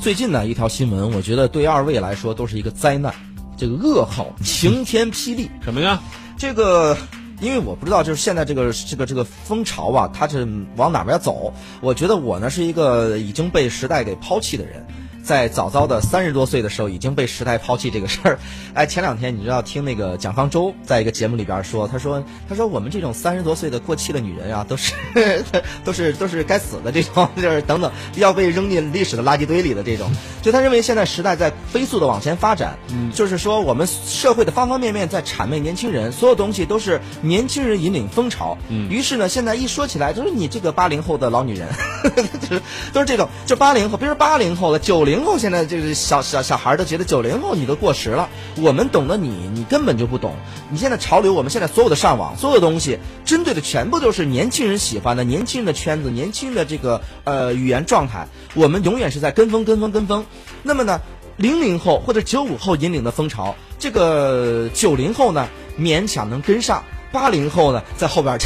[0.00, 3.14] 最近呢，一条新闻，我觉得对二位来说都是一个灾难，
[3.56, 5.48] 这个噩耗，晴天霹雳。
[5.62, 6.02] 什么呀？
[6.36, 6.96] 这个，
[7.40, 11.54] 因为我不知道，就是现在这个这个这个风潮啊，它是往哪边走？
[11.80, 14.84] 我觉得我呢是一个已经被时代给抛弃的人。
[15.28, 18.38] 在早早的三十多岁的时候，已经被时代抛弃这个事儿。
[18.72, 24.94] 哎，前两天你知道听那个蒋方舟在一个节目里边说，他说他说我们这种三十多岁的过气的女人啊，都是
[25.84, 30.10] 都是都是该死的这种，就是等等要被扔进历史的垃圾堆里的这种。
[30.40, 32.78] 就他认为现在时代在飞速的往前发展，
[33.12, 38.56] 就是说我们社会的方方面面在谄媚年轻人，所有东西都是年轻人引领风潮。
[38.88, 41.97] 于是呢，现在一说起来，就是你这个八零后的老女人，就是
[42.92, 45.24] 都是这种，就八零后，别说八零后了，九零。
[45.24, 50.34] 后现在就是小小小孩都觉得九零后你都过时了，我们懂得你，你根本就不懂。
[50.70, 58.26] 你现在潮流，我们现在所有的上网，所有的东西，针对的全部都是年轻人喜欢的，年轻人的圈子，年轻人的这个呃语言状态。
[58.54, 60.24] 我们永远是在跟风，跟风，跟风。
[60.62, 61.00] 那么呢，
[61.36, 68.38] 零零后或者九五后引领的风潮，这个九零后呢勉强能跟上，八零后呢在后边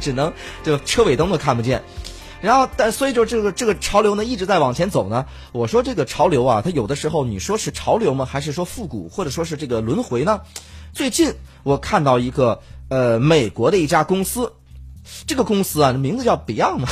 [0.00, 1.82] 只能就车尾灯都看不见。
[2.44, 5.24] 然后，但所以就这个这个潮流呢一直在往前走呢。
[5.52, 8.26] 我说这个潮流啊，它有的时候你说是潮流吗？
[8.26, 10.42] 还是说复古，或者说是这个轮回呢？
[10.92, 14.52] 最近我看到一个呃美国的一家公司，
[15.26, 16.84] 这个公司啊名字叫 Beyond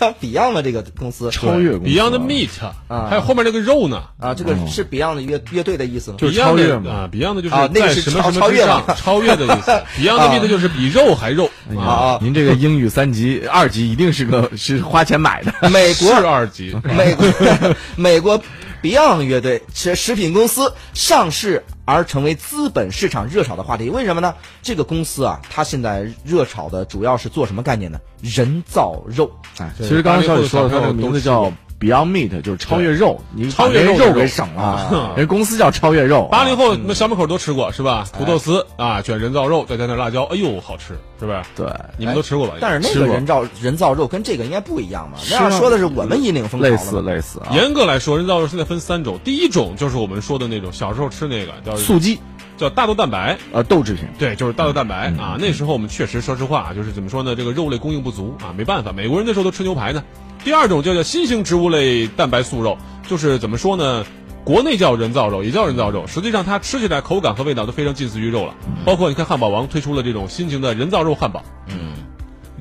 [0.00, 0.12] 嘛。
[0.12, 2.48] 叫 Beyond 的这个公司，超越公司 Beyond Meat
[2.88, 6.16] 啊，还有后面那个肉呢啊，这个是 Beyond 乐乐队的意思吗？
[6.18, 9.70] 就是超越嘛，Beyond 就是啊，那个是什么什么超越超越的意思。
[10.00, 12.18] Beyond Meat 就是比肉还肉啊！
[12.20, 17.26] 您这个英语三级、二级一定是个是花钱买的，美国是二级，美国
[17.96, 18.40] 美国
[18.84, 21.64] Beyond 乐队食食品公司上市。
[21.86, 24.34] 而成为资本市场热炒的话题，为什么呢？
[24.62, 28.00] 这个公司啊，它现在热炒的主要是做什么概念呢？
[28.22, 29.30] 人造肉。
[29.58, 31.52] 哎，其实刚刚小李说的，它的名字叫
[31.84, 33.20] Beyond Meat，就是超越肉。
[33.34, 36.26] 你超越肉给省了，人公司叫超越肉。
[36.30, 38.06] 八零后那小门口都吃过是吧？
[38.16, 41.42] 土豆丝啊，卷人造肉，再加点辣椒，哎呦，好吃，是不是？
[41.54, 41.66] 对，
[41.98, 42.54] 你们都吃过吧？
[42.58, 45.18] 但是那个人造人造肉跟这个应该不一样嘛？
[45.30, 47.38] 那样说的是我们引领风潮类似类似。
[47.52, 52.18] 严格来说，人造肉现在分三种，第一种就是我们说的那种小时候吃那个叫素鸡。
[52.56, 55.36] 叫大豆蛋白，呃，豆制品，对，就是大豆蛋白啊。
[55.38, 60.02] 那时候我们确实，说实话，就是怎么说呢，这个肉类供应不足啊，没办法，美国人那时候都吃牛排呢。
[60.44, 62.76] 第二种叫叫新型植物类蛋白素肉，
[63.08, 64.04] 就是怎么说呢，
[64.44, 68.54] 国内叫人造肉，也叫人造肉，实际上它吃起来口感和味道都非常近似于肉了。
[68.84, 71.94] 包括你看，汉堡王推出了这种新型的人造肉汉堡，嗯，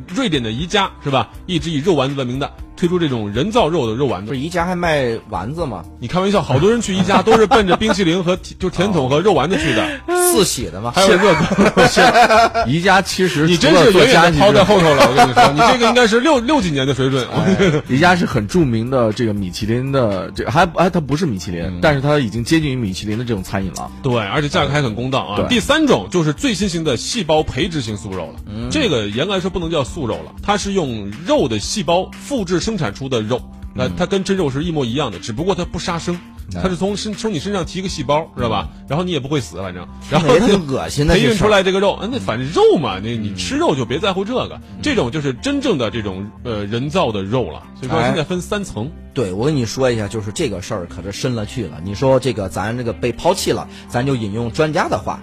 [0.08, 2.52] 瑞典的宜家是吧，一直以肉丸子闻名的。
[2.76, 5.84] 推出这种人造肉的肉丸子，不是宜家还卖丸子吗？
[6.00, 10.00] 你开玩笑，好多人去宜家都是奔着冰淇淋和 就甜筒和肉丸子去的，
[10.32, 10.92] 四喜的吗？
[10.96, 11.40] 还有热狗。
[12.68, 17.28] 宜家其实你真是远远的抛在后头了， 我跟你说，你这个应该是六六几年的水准。
[17.88, 23.90] 宜家是很著名的这个米其林的，这还哎它不是米其林，但是它已经接近于米其林的这种餐饮了。
[24.02, 25.46] 对，而且价格还很公道啊。
[25.48, 32.74] 第三种就是最新型的细胞培植型素肉了，这个严格来说不能叫素肉了，它是用肉的细胞复制生。
[32.78, 33.40] 产出的肉，
[33.76, 36.20] 那它跟真肉是一模一样的，只不过它不杀生，
[36.52, 38.68] 它是从身从你身上提个细胞，知道吧？
[38.90, 41.14] 然后你也不会死，反正，然后挺恶心的。
[41.16, 47.62] 培育出来这个肉，那反正肉嘛，那你吃肉就别在乎这个，这种就是真正的这种呃人造的肉了。
[47.80, 48.90] 所以说现在分三层。
[49.14, 51.80] 对，我跟你说一下，就是这个事儿可是深了去了。
[51.84, 55.20] 你说这个咱这个被抛弃了，咱就引用专家的话，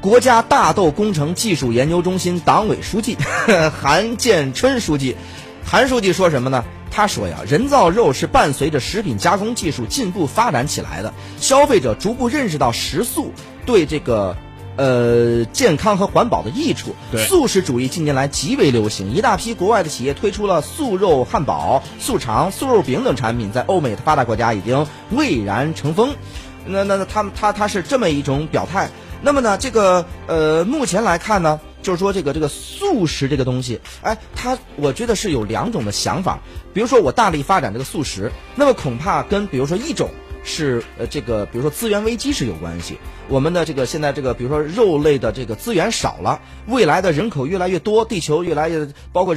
[0.00, 3.14] 国家大豆工程技术研究中心党委书记
[3.78, 5.14] 韩建春书记，
[5.62, 6.64] 韩书记说什么呢？
[6.96, 13.32] 他说呀，人造肉是伴随着食品加工技术进步发展起来的，消费者逐步认识到食素
[13.66, 14.34] 对这个，
[14.76, 16.94] 呃，健康和环保的益处。
[17.28, 26.16] 素食主义近年来极为流行，一大批国外的企业推出了素肉汉堡、素肠、素肉饼等产品，在欧美的发达国家已经蔚然成风。
[26.64, 28.88] 那那那，他他他是这么一种表态。
[29.20, 31.60] 那么呢，这个呃，目前来看呢。
[31.86, 36.40] 就是说，这个这个素食这个东西，哎，它我觉得是有两种的想法。
[36.74, 40.10] 比如说，我大力发展这个素食，那么恐怕跟比如说一种
[40.42, 42.98] 是呃这个，比如说资源危机是有关系。
[43.28, 49.36] 我们的这个现在这个，比如说肉类的这个资源少了，未来的人口越来越多，地球越来越包括。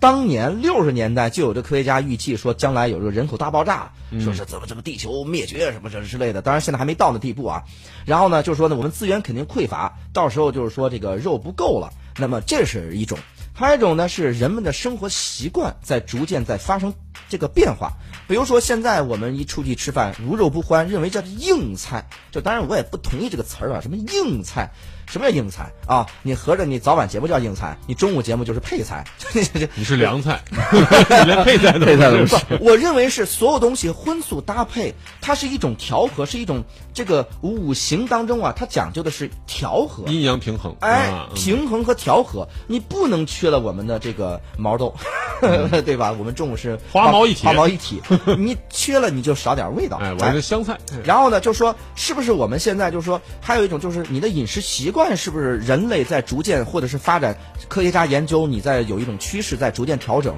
[0.00, 3.90] 当年六十年代就有这科学家预计说，将来有这个人口大爆炸，
[4.20, 6.40] 说是怎么怎么地球灭绝什么这之类的。
[6.40, 7.64] 当然现在还没到那地步啊。
[8.06, 11.90] 然后呢，就是说呢，我们资源肯定匮乏，到时候就是说这个肉不够了。
[12.16, 13.18] 那么这是一种，
[13.54, 16.94] 还有一种呢是人们的生活习惯在逐渐在发生
[17.28, 17.92] 这个变化。
[18.28, 22.08] 比如说现在我们一出去吃饭，如肉不欢，认为这是硬菜。
[22.30, 24.70] 就当然我也不同意这个词儿啊，什么硬菜？
[25.08, 26.06] 什么叫硬菜啊？
[26.22, 29.04] 你合着你早晚节目叫硬菜，你中午节目就是配菜，
[29.74, 32.36] 你是凉菜， 你连配菜都配菜都不是。
[32.60, 36.62] 我认为是所有东西荤素搭配，它是一种调和，是一种
[36.92, 40.76] 这个五行当中啊，它讲究的是调和，阴阳平衡。
[40.80, 44.94] 哎，平衡和调和，你不能缺了我们的这个毛豆，
[45.84, 46.12] 对吧？
[46.18, 48.02] 我们中午是花毛一体花毛一体，
[48.36, 49.96] 你缺了你就少点味道。
[49.98, 50.78] 哎，我是香菜。
[51.04, 57.36] 然后呢，就说是不是我们现在就说还有一种就是你的饮食习惯是不是人类在逐渐或者是发展，
[57.68, 60.34] 科学家研究你在有一种趋势在逐渐调整，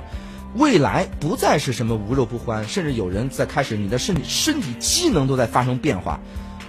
[0.54, 6.20] 未来不再是什么无肉不欢，甚至有人在开始你的身体身体机能都在发生变化。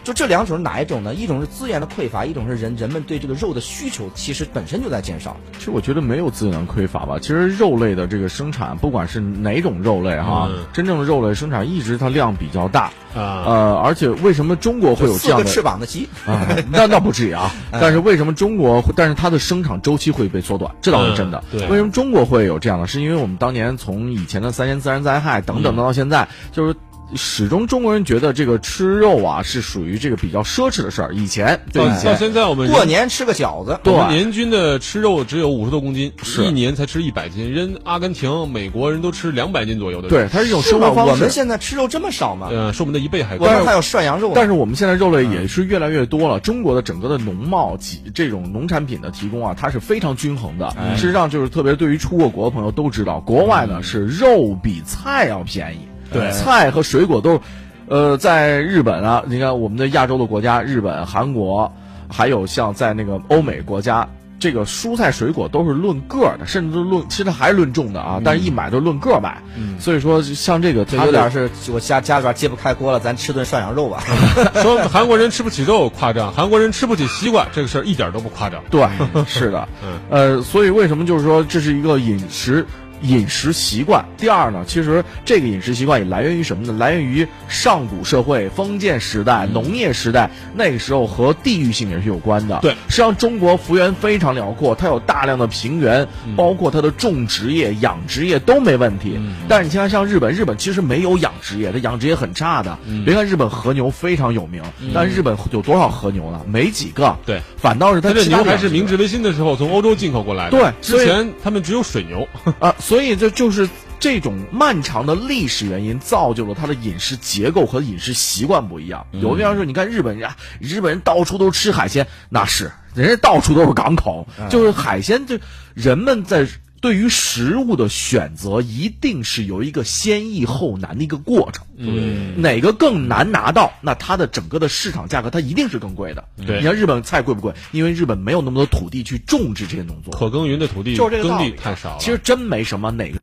[0.04, 1.14] 就这两种是哪一种呢？
[1.14, 5.38] 一种是资源的匮乏，一种是人人们对这个肉的需求其实本身就在减少。
[5.58, 7.18] 其实我觉得没有资源匮乏吧。
[7.20, 12.92] 其实肉类的这个生产，不管是哪种肉类哈，嗯真正的肉类生产一直它量比较大。
[13.14, 17.52] 啊呃，而且为什么中国会有这样的四个翅膀的鸡，啊，那那不至于啊。
[17.70, 18.94] 但是为什么中国会？
[18.96, 21.44] 但是它的生产周期会被缩短，这倒是真的。
[21.52, 22.88] 嗯对为什么中国会有这样的？
[22.88, 26.76] 是因为我们当年从以前的三年自然灾害等等到现在，就是。
[27.16, 31.14] 始终中国人觉得这个吃肉啊是属于这个比较奢侈的事儿。
[31.14, 37.52] 以前对到到以前现在我们过年吃个饺子，对我们年均的吃肉只有五十多公斤，是一年才吃一百斤。
[37.52, 40.62] 人阿根廷、美国人都吃两百斤左右的，对，它是一种？
[40.62, 41.12] 生活方式。
[41.12, 42.48] 我们现在吃肉这么少吗？
[42.52, 43.48] 呃，是我们的一倍还多。
[43.48, 46.40] 我们还有涮羊肉，但是我们现在肉类也是越来越多了。
[46.40, 50.70] 中国的整个的农贸及这种农产品的提供啊，它是非常均衡的。
[50.96, 55.91] 事实上，就是特别对于出过国的朋友都知道，国外呢是肉比菜要便宜。
[56.12, 57.40] 对菜和水果都是，
[57.88, 61.72] 呃，在日本啊，你看我们的亚洲的国家，日本、韩国，
[62.10, 64.08] 还有像在那个欧美国家。
[64.40, 68.20] 这个蔬菜水果都是论个儿的，甚至都论，其实还是论重的啊。
[68.26, 69.38] 但是一买都是论个儿买，
[69.80, 74.02] 所以说像这个，它有点是我家家里边揭不开锅了，咱吃顿涮羊肉吧。
[74.64, 78.60] 说韩国人吃不起肉夸张，韩国人吃不起西瓜这个事儿一点都不夸张。
[78.72, 78.84] 对，
[79.28, 82.66] 是的，嗯呃，所以为什么就是说这是一个饮食
[83.02, 84.06] 饮食习惯？
[84.18, 86.74] 第二呢，其实这个饮食习惯也来源于什么呢？
[86.78, 92.60] 来源于上古社会、封建时代、农业时代，那个时候和地域性也是有关的。
[92.62, 99.20] 对实际上中国幅员非常辽阔，它有大量的平原，包括它的种植业、养殖业都没问题。
[99.48, 102.78] 但是你看，像日本，日本其实没有养殖业，它养殖业很差的。
[103.06, 104.62] 别看日本和牛非常有名，
[104.94, 106.42] 但日本有多少和牛呢？
[106.48, 107.18] 没几个。
[107.26, 110.58] 对，反倒是它他这牛还是明治维新的时候从欧洲进口过来的。
[110.58, 112.28] 对之前他们只有水牛。
[112.60, 113.70] 啊， 所以这就是
[114.02, 119.08] 这种漫长的历史原因，造就了它的饮食结构和饮食习惯不一样。
[119.14, 125.40] 有的地方说，你看日本人啊，日本人到处都吃海鲜，那是人家到处都是港口，就是海鲜，就
[125.74, 126.46] 人们在。
[126.82, 131.64] 对于食物的选择，一定是有一个先易后难的一个过程。
[131.78, 136.24] 嗯，哪个更难拿到，那它的整个的市场价格，它一定是更贵的。
[136.46, 137.54] 对你看日本菜贵不贵？
[137.72, 140.18] 因为日本没有那么多土地去种植这些农作物。
[140.18, 141.98] 可耕耘的土地就是这个道理耕地太少了。
[142.00, 143.20] 其实真没什么哪个。